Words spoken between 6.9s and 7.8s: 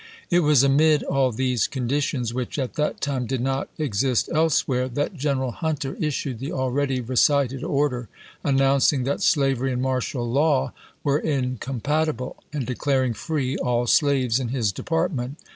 recited